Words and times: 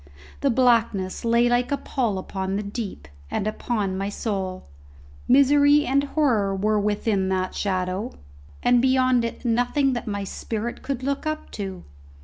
The 0.39 0.49
blackness 0.49 1.23
lay 1.23 1.47
like 1.47 1.71
a 1.71 1.77
pall 1.77 2.17
upon 2.17 2.55
the 2.55 2.63
deep, 2.63 3.07
and 3.29 3.45
upon 3.45 3.95
my 3.95 4.09
soul. 4.09 4.67
Misery 5.27 5.85
and 5.85 6.03
horror 6.03 6.55
were 6.55 6.79
within 6.79 7.29
that 7.29 7.53
shadow, 7.53 8.11
and 8.63 8.81
beyond 8.81 9.23
it 9.23 9.45
nothing 9.45 9.93
that 9.93 10.07
my 10.07 10.23
spirit 10.23 10.81
could 10.81 11.03
look 11.03 11.27
up 11.27 11.51
to! 11.51 11.83